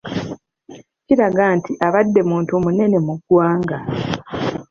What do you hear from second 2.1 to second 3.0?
muntu munene